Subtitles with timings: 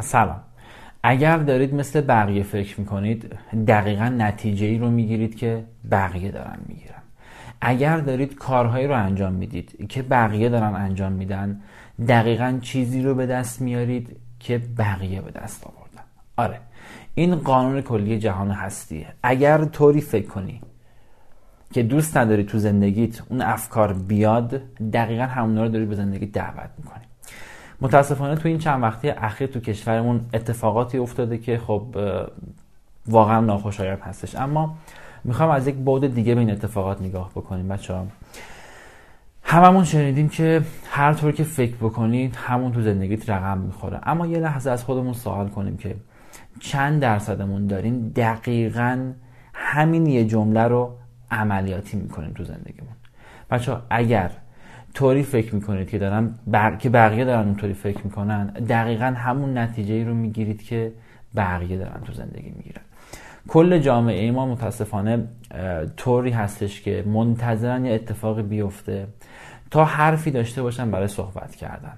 [0.00, 0.40] سلام.
[1.02, 3.36] اگر دارید مثل بقیه فکر می‌کنید
[3.68, 7.02] دقیقا نتیجه ای رو می‌گیرید که بقیه دارن می‌گیرن.
[7.60, 11.60] اگر دارید کارهایی رو انجام می‌دید که بقیه دارن انجام میدن
[12.08, 16.02] دقیقا چیزی رو به دست میارید که بقیه به دست آوردن.
[16.36, 16.60] آره
[17.14, 19.06] این قانون کلی جهان هستیه.
[19.22, 20.60] اگر طوری فکر کنی
[21.72, 24.62] که دوست نداری تو زندگیت اون افکار بیاد
[24.92, 27.04] دقیقا همونا رو داری به زندگی دعوت می‌کنی.
[27.82, 31.96] متاسفانه تو این چند وقتی اخیر تو کشورمون اتفاقاتی افتاده که خب
[33.06, 34.36] واقعا ناخوشایند هستش.
[34.36, 34.74] اما
[35.24, 38.06] می‌خوام از یک بعد دیگه به این اتفاقات نگاه بکنیم بچه ها
[39.42, 44.00] هممون شنیدیم که هر طور که فکر بکنید همون تو زندگیت رقم می‌خوره.
[44.02, 45.96] اما یه لحظه از خودمون سوال کنیم که
[46.60, 49.12] چند درصدمون داریم دقیقا
[49.54, 50.96] همین یه جمله رو
[51.30, 52.92] عملیاتی می‌کنیم تو زندگیمون؟
[53.50, 54.30] بچه اگر
[54.94, 56.76] طوری فکر می‌کنید که دارن بر...
[56.76, 60.92] که بقیه دارن اونطوری فکر می‌کنن؟ دقیقا همون نتیجه ای رو می‌گیرید که
[61.36, 62.82] بقیه دارن تو زندگی می‌گیرن.
[63.48, 65.24] کل جامعه ما متاسفانه
[65.96, 69.06] طوری هستش که منتظرن یه اتفاقی بیفته
[69.70, 71.92] تا حرفی داشته باشن برای صحبت کردن.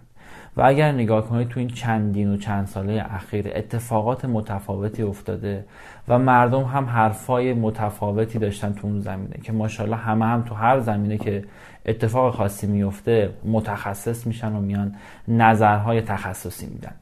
[0.57, 5.65] و اگر نگاه کنید تو این چندین و چند ساله اخیر اتفاقات متفاوتی افتاده
[6.09, 10.81] و مردم هم حرفای متفاوتی داشتن تو اون زمینه که ماشاءالله همه هم تو هر
[10.81, 11.45] زمینه که
[11.87, 14.95] اتفاق خاصی میفته متخصص میشن و میان
[15.29, 16.95] نظرهای تخصصی میدن.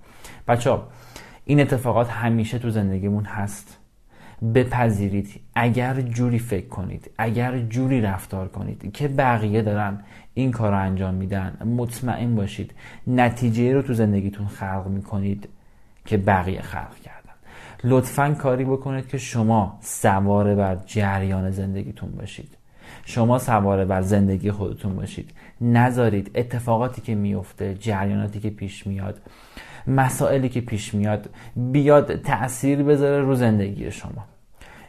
[0.48, 0.78] بچه
[1.44, 3.81] این اتفاقات همیشه تو زندگیمون هست.
[4.54, 5.40] بپذیرید.
[5.54, 9.98] اگر جوری فکر کنید اگر جوری رفتار کنید که بقیه دارن
[10.34, 12.74] این کار رو انجام میدن مطمئن باشید
[13.06, 15.48] نتیجه رو تو زندگیتون خلق می‌کنید
[16.06, 17.32] که بقیه خلق کردن.
[17.84, 22.56] لطفا کاری بکنید که شما سواره بر جریان زندگیتون باشید.
[23.04, 25.30] شما سواره بر زندگی خودتون باشید.
[25.60, 29.20] نذارید اتفاقاتی که میفته جریاناتی که پیش میاد
[29.86, 34.31] مسائلی که پیش میاد بیاد تاثیر بذاره رو زندگی شما.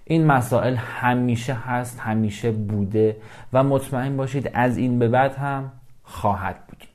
[0.05, 3.17] این مسائل همیشه هست همیشه بوده
[3.53, 5.72] و مطمئن باشید از این به بعد هم
[6.03, 6.92] خواهد بود.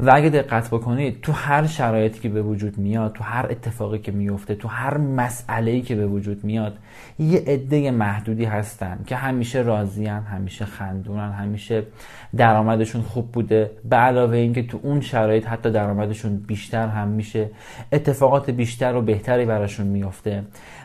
[0.00, 4.12] و اگه دقت بکنید تو هر شرایطی که به وجود میاد تو هر اتفاقی که
[4.12, 6.78] میفته تو هر مسئله که به وجود میاد
[7.18, 11.82] یه عده محدودی هستن که همیشه راضیان همیشه خندونن همیشه
[12.36, 13.70] درآمدشون خوب بوده.
[13.84, 17.50] به علاوه اینکه تو اون شرایط حتی درآمدشون بیشتر هم میشه.
[17.92, 20.42] اتفاقات بیشتر و بهتری براشون میفته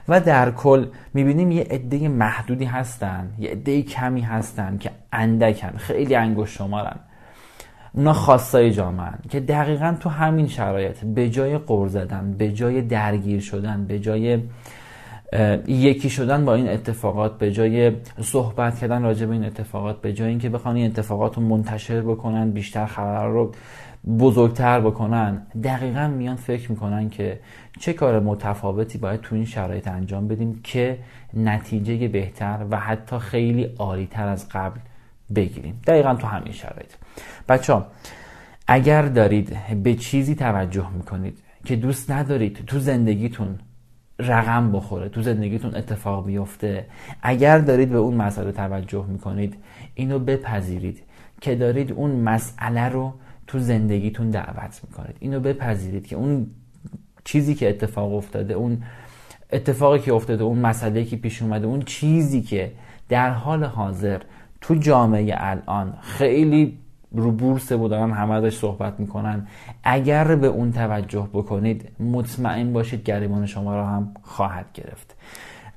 [0.07, 6.15] و در کل می‌بینیم یه عده محدودی هستن یه عده کمی هستن که اندکن خیلی
[6.15, 6.99] انگشت شمارن.
[7.93, 13.39] اونا خاصای جامعه که دقیقا تو همین شرایط به جای قور زدن به جای درگیر
[13.41, 14.39] شدن به جای
[15.67, 17.91] یکی شدن با این اتفاقات به جای
[18.21, 22.51] صحبت کردن راجع به این اتفاقات به جای اینکه بخوان این اتفاقات رو منتشر بکنن
[22.51, 23.51] بیشتر خبر رو
[24.19, 27.39] بزرگتر بکنن دقیقا میان فکر می‌کنن که
[27.79, 30.97] چه کار متفاوتی باید تو این شرایط انجام بدیم که
[31.33, 34.79] نتیجه بهتر و حتی خیلی عالیتر از قبل
[35.35, 35.81] بگیریم.
[35.87, 36.91] دقیقا تو همین شرایط.
[37.49, 37.87] بچه ها
[38.67, 43.59] اگر دارید به چیزی توجه می‌کنید که دوست ندارید تو زندگیتون
[44.19, 46.85] رقم بخوره تو زندگیتون اتفاق بیفته
[47.21, 49.57] اگر دارید به اون مسئله توجه می‌کنید
[49.95, 51.03] اینو بپذیرید
[51.41, 53.13] که دارید اون مسئله رو
[53.47, 55.15] تو زندگیتون دعوت می‌کنید.
[55.19, 56.47] اینو بپذیرید که اون
[57.23, 58.83] چیزی که اتفاق افتاده اون
[59.51, 62.71] اتفاقی که افتاده اون مسئله که پیش اومده اون چیزی که
[63.09, 64.21] در حال حاضر
[64.61, 66.77] تو جامعه الان خیلی
[67.11, 69.47] رو بورس و دارن همه ازش صحبت می‌کنن.
[69.83, 75.15] اگر به اون توجه بکنید مطمئن باشید گریبان شما را هم خواهد گرفت.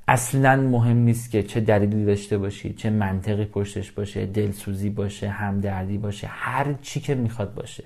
[0.08, 5.98] اصلا مهم نیست که چه دلیلی داشته باشید چه منطقی پشتش باشه دلسوزی باشه همدردی
[5.98, 7.84] باشه هر چی که می‌خواد باشه.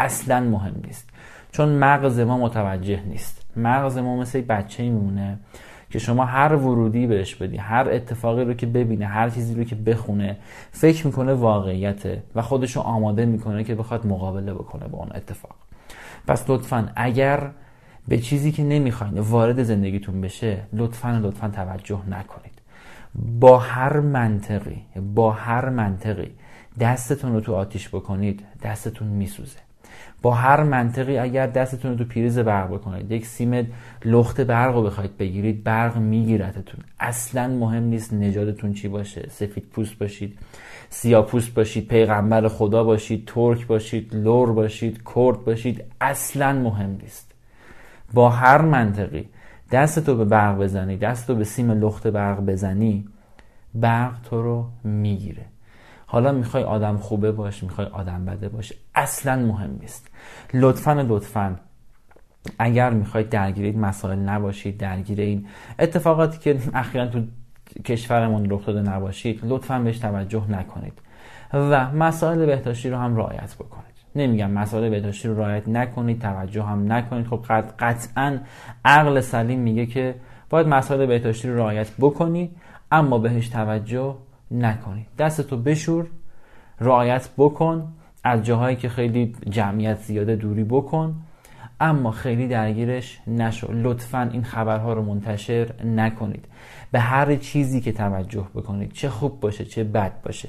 [0.00, 1.10] اصلا مهم نیست.
[1.52, 3.46] چون مغز ما متوجه نیست.
[3.56, 5.38] مغز ما مثل بچه میمونه.
[5.94, 9.74] که شما هر ورودی بهش بدی هر اتفاقی رو که ببینه هر چیزی رو که
[9.74, 10.36] بخونه
[10.72, 15.54] فکر می‌کنه واقعیته و خودشو آماده می‌کنه که بخواد مقابله بکنه با اون اتفاق.
[16.26, 17.50] پس لطفا اگر
[18.08, 22.58] به چیزی که نمی‌خواین وارد زندگیتون بشه لطفا لطفا توجه نکنید.
[23.40, 24.82] با هر منطقی
[25.14, 26.30] با هر منطقی
[26.80, 29.58] دستتون رو تو آتیش بکنید دستتون میسوزه.
[30.22, 33.66] با هر منطقی اگر دستتون رو تو پریز برق بکنید یک سیم
[34.04, 36.80] لخت برق رو بخواید بگیرید برق میگیرتتون.
[37.00, 40.38] اصلا مهم نیست نجادتون چی باشه سفید پوست باشید
[40.90, 47.32] سیاه پوست باشید پیغمبر خدا باشید ترک باشید لور باشید کرد باشید اصلا مهم نیست.
[48.12, 49.28] با هر منطقی
[49.72, 53.04] دستتو به برق بزنی دستتو به سیم لخت برق بزنی
[53.74, 55.53] برق تو رو می‌گیره.
[56.14, 60.08] حالا می‌خوای آدم خوبه باش می‌خوای آدم بده باش اصلا مهم نیست.
[60.54, 61.56] لطفا لطفا.
[62.58, 65.46] اگر می‌خواید درگیر این مسائل نباشید درگیر این
[65.78, 67.22] اتفاقاتی که اخیرا تو
[67.84, 70.92] کشورمون رخ داده نباشید لطفا بهش توجه نکنید
[71.52, 73.94] و مسائل بهداشتی رو هم رعایت بکنید.
[74.14, 77.26] نمیگم مسائل بهداشتی رو رعایت نکنید توجه هم نکنید.
[77.26, 77.44] خب
[77.78, 78.38] قطعا
[78.84, 80.14] عقل سلیم میگه که
[80.50, 82.50] باید مسائل بهداشتی رو رعایت بکنی
[82.92, 84.16] اما بهش توجه
[84.50, 85.06] نکنی.
[85.18, 86.06] دستتو بشور
[86.80, 87.92] رعایت بکن
[88.24, 91.14] از جاهایی که خیلی جمعیت زیاده دوری بکن
[91.80, 93.72] اما خیلی درگیرش نشو.
[93.72, 96.44] لطفا این خبرها رو منتشر نکنید.
[96.92, 100.48] به هر چیزی که توجه بکنید چه خوب باشه چه بد باشه.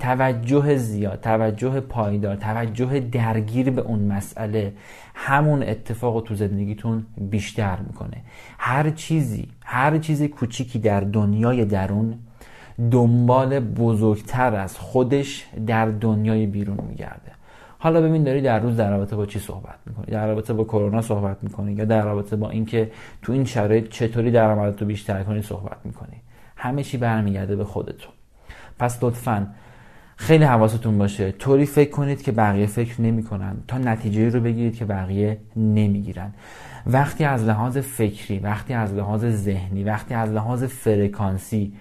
[0.00, 4.72] توجه زیاد توجه پایدار توجه درگیر به اون مسئله
[5.14, 8.22] همون اتفاق رو تو زندگیتون بیشتر می‌کنه.
[8.58, 12.18] هر چیزی هر چیزی کوچیکی در دنیای درون
[12.90, 17.32] دنبال بزرگتر از خودش در دنیای بیرون میگرده.
[17.78, 21.02] حالا ببین داری در روز در رابطه با چی صحبت می‌کنی؟ در رابطه با کرونا
[21.02, 22.90] صحبت می‌کنی یا در رابطه با اینکه
[23.22, 26.16] تو این شرایط چطوری درآمدتو بیشتر کنی صحبت می‌کنی؟
[26.56, 28.12] همه چی برمیگرده به خودتون.
[28.78, 29.46] پس لطفا
[30.16, 31.32] خیلی حواستون باشه.
[31.32, 36.34] طوری فکر کنید که بقیه فکر نمی‌کنن تا نتیجه رو بگیرید که بقیه نمی‌گیرن.
[36.86, 41.72] وقتی از لحاظ فکری وقتی از لحاظ ذهنی وقتی از لحاظ فرکانسی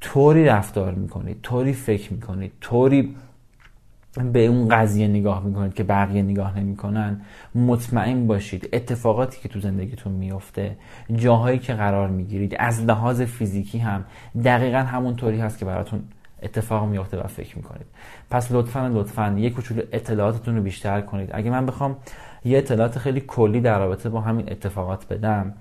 [0.00, 3.16] طوری رفتار می‌کنید طوری فکر می‌کنید طوری
[4.32, 7.20] به اون قضیه نگاه می‌کنید که بقیه نگاه نمی‌کنن
[7.54, 10.76] مطمئن باشید اتفاقاتی که تو زندگیتون میفته
[11.14, 14.04] جاهایی که قرار می‌گیرید از لحاظ فیزیکی هم
[14.44, 16.02] دقیقا همون طوری هست که براتون
[16.42, 17.86] اتفاق میفته و فکر می‌کنید.
[18.30, 21.30] پس لطفا لطفا یک کوچولو اطلاعاتتون رو بیشتر کنید.
[21.32, 21.96] اگه من بخوام
[22.44, 25.54] یه اطلاعات خیلی کلی در رابطه با همین اتفاقات بدم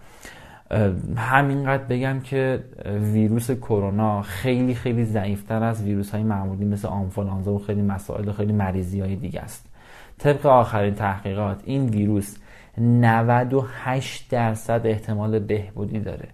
[1.18, 7.60] همینقدر بگم که ویروس کرونا خیلی خیلی ضعیفتر از ویروس های معمولی مثل آنفولانزا و
[7.60, 9.70] خیلی مسائل و خیلی مریضی های دیگه است.
[10.18, 12.38] طبق آخرین تحقیقات این ویروس
[12.78, 16.28] 98 درصد احتمال بهبودی داره.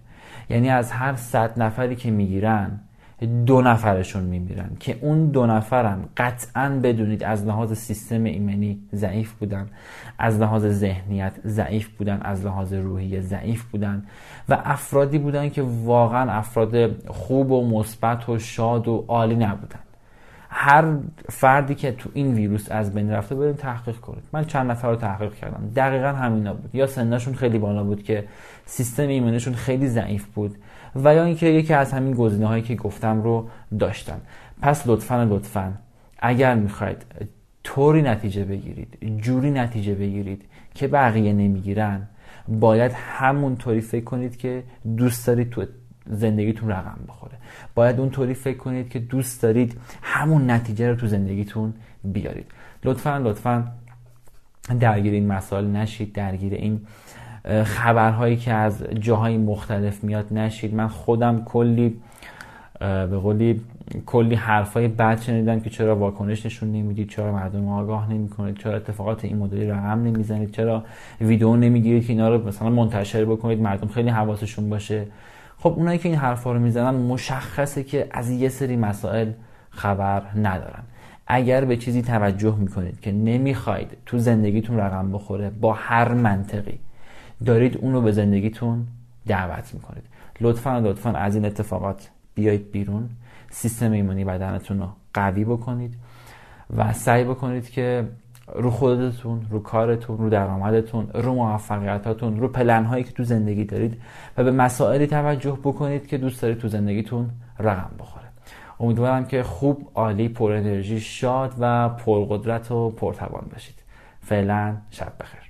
[0.50, 2.80] یعنی از هر 100 نفری که می‌گیرن
[3.20, 9.66] دو نفرشون میمیرن که اون دو نفرم قطعا بدونید از لحاظ سیستم ایمنی ضعیف بودن
[10.18, 14.02] از لحاظ ذهنیت ضعیف بودن از لحاظ روحی ضعیف بودن
[14.48, 19.80] و افرادی بودن که واقعا افراد خوب و مثبت و شاد و عالی نبودن.
[20.50, 20.96] هر
[21.28, 24.22] فردی که تو این ویروس از بین رفته بریم تحقیق کنید.
[24.32, 25.72] من چند نفر رو تحقیق کردم.
[25.76, 26.74] دقیقا همینا بود.
[26.74, 28.24] یا سنشون خیلی بالا بود که
[28.64, 30.56] سیستم ایمنیشون خیلی ضعیف بود.
[31.04, 33.48] و یا اینکه یکی از همین گزینه هایی که گفتم رو
[33.78, 34.20] داشتن.
[34.62, 35.72] پس لطفا لطفا
[36.18, 37.04] اگر می‌خواید
[37.64, 40.44] طوری نتیجه بگیرید جوری نتیجه بگیرید
[40.74, 42.02] که بقیه نمی‌گیرن
[42.48, 44.62] باید همون طوری فکر کنید که
[44.96, 45.64] دوست دارید تو
[46.06, 47.34] زندگیتون رقم بخوره.
[47.74, 52.46] باید اون طوری فکر کنید که دوست دارید همون نتیجه رو تو زندگیتون بیارید.
[52.84, 53.72] لطفا لطفا
[54.80, 56.80] درگیر این مسائل نشید درگیر این
[57.64, 60.74] خبرهایی که از جاهای مختلف میاد نشید.
[60.74, 61.96] من خودم کلی
[62.80, 63.60] به قولی
[64.06, 68.76] کلی حرفای بد شنیدم که چرا واکنش نشون نمی‌دید چرا مردم آگاه نمی کنید چرا
[68.76, 70.84] اتفاقات این مدلی رقم نمی‌زنید چرا
[71.20, 75.06] ویدیو نمی‌گیرید که اینا رو مثلا منتشر بکنید مردم خیلی حواسشون باشه.
[75.58, 79.30] خب اونایی که این حرفا رو می‌زنن مشخصه که از یه سری مسائل
[79.70, 80.82] خبر ندارن.
[81.26, 86.78] اگر به چیزی توجه می‌کنید که نمی‌خواید تو زندگیتون رقم بخوره با هر منطقی
[87.44, 88.86] دارید اون رو به زندگیتون
[89.26, 90.04] دعوت می‌کنید.
[90.40, 93.08] لطفا لطفا از این اتفاقات بیایید بیرون.
[93.50, 95.94] سیستم ایمنی بدنتون رو قوی بکنید
[96.76, 98.08] و سعی بکنید که
[98.54, 104.00] رو خودتون رو کارتون رو درآمدتون رو موفقیتاتون رو پلنهایی که تو زندگی دارید
[104.36, 108.26] و به مسائلی توجه بکنید که دوست دارید تو زندگیتون رقم بخوره.
[108.80, 113.74] امیدوارم که خوب عالی پر انرژی شاد و پرقدرت و پرتوان باشید.
[114.20, 115.45] فعلا شب بخیر.